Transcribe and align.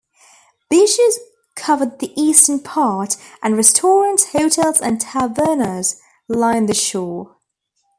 Beaches 0.67 1.19
cover 1.55 1.85
the 1.85 2.11
eastern 2.19 2.59
part 2.61 3.17
and 3.43 3.55
restaurants, 3.55 4.31
hotels, 4.31 4.81
and 4.81 4.99
tavernas 4.99 5.97
line 6.27 6.65
the 6.65 6.73
shore. 6.73 7.35